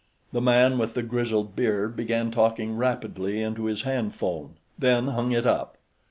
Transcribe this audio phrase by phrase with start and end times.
[0.33, 5.31] The man with the grizzled beard began talking rapidly into his hand phone, then hung
[5.31, 5.77] it up.